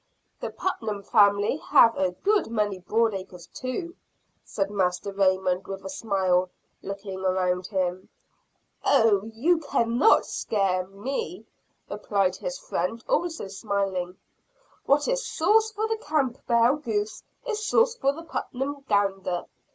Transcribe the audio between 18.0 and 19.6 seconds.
the Putnam gander.